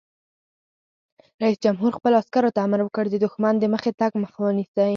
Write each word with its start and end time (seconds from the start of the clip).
رئیس 1.41 1.57
جمهور 1.65 1.91
خپلو 1.97 2.15
عسکرو 2.21 2.53
ته 2.55 2.59
امر 2.65 2.79
وکړ؛ 2.83 3.05
د 3.11 3.15
دښمن 3.25 3.53
د 3.59 3.63
مخکې 3.73 3.91
تګ 4.01 4.11
مخه 4.23 4.37
ونیسئ! 4.43 4.89